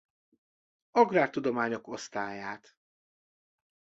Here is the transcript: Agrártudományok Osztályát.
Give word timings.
Agrártudományok 0.91 1.87
Osztályát. 1.87 2.77